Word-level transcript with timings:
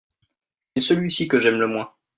c'est 0.75 0.81
celui-ci 0.81 1.27
que 1.27 1.39
j'aime 1.39 1.59
le 1.59 1.67
moins. 1.67 1.93